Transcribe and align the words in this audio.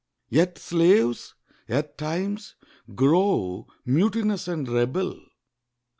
Yet 0.29 0.57
slaves, 0.57 1.35
at 1.69 1.95
times, 1.95 2.55
grow 2.95 3.67
mutinous 3.85 4.47
and 4.47 4.67
rebel. 4.67 5.15